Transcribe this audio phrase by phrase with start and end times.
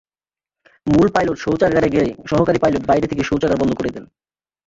[0.87, 4.05] মূল পাইলট শৌচাগারে গেলে সহকারী পাইলট বাইরে থেকে শৌচাগার বন্ধ করে দেন।